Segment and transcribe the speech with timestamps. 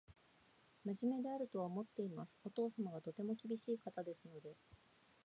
[0.83, 2.31] 真面目であるとは思っています。
[2.43, 4.55] お父様がとても厳しい方ですので